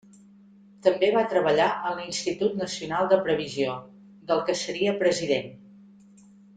[0.87, 3.79] També va treballar en l'Institut Nacional de Previsió,
[4.33, 5.57] del que seria president.